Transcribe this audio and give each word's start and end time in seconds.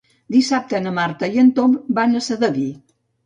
Dissabte 0.35 0.79
na 0.85 0.93
Marta 0.99 1.29
i 1.35 1.43
en 1.43 1.51
Tom 1.59 1.77
van 1.99 2.17
a 2.21 2.25
Sedaví. 2.29 2.67